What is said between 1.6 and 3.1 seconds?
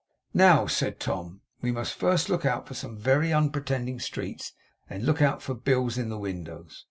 'we must first look out for some